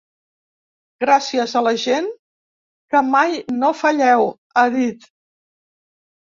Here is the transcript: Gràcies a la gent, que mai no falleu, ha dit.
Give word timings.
Gràcies 1.03 1.51
a 1.59 1.61
la 1.67 1.73
gent, 1.83 2.07
que 2.95 3.03
mai 3.11 3.37
no 3.59 3.71
falleu, 3.83 4.27
ha 4.57 4.65
dit. 4.79 5.07